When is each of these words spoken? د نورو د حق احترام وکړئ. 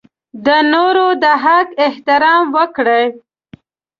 د 0.45 0.47
نورو 0.73 1.07
د 1.23 1.25
حق 1.43 1.67
احترام 1.87 2.43
وکړئ. 2.57 3.05